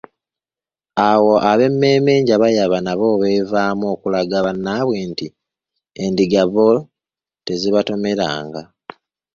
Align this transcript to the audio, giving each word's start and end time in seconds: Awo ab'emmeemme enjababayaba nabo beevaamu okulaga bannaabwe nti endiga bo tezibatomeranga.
Awo 1.09 1.33
ab'emmeemme 1.49 2.11
enjababayaba 2.19 2.77
nabo 2.85 3.07
beevaamu 3.21 3.85
okulaga 3.93 4.37
bannaabwe 4.45 4.97
nti 5.11 5.27
endiga 6.03 6.43
bo 6.53 6.67
tezibatomeranga. 7.45 8.61